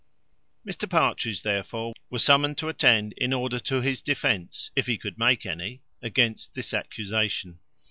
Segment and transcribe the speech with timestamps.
[0.67, 5.19] Mr Partridge, therefore, was summoned to attend, in order to his defence (if he could
[5.19, 7.59] make any) against this accusation.